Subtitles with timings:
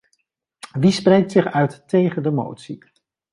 [0.81, 2.83] Wie spreekt zich uit tegen de motie?